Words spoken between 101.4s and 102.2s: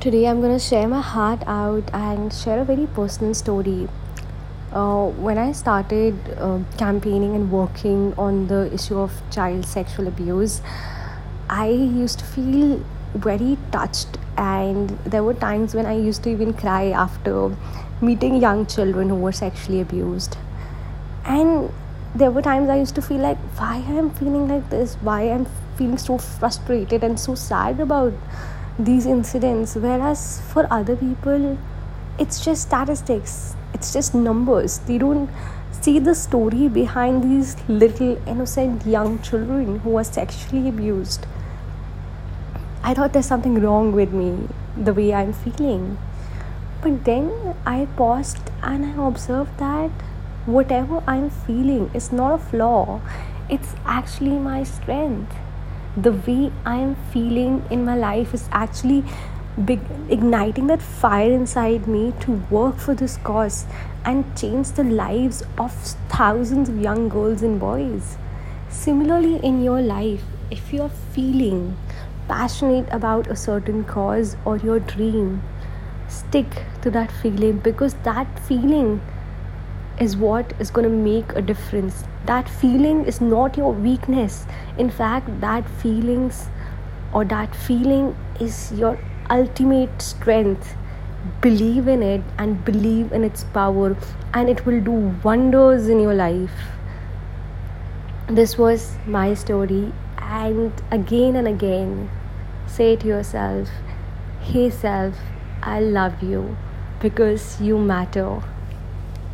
again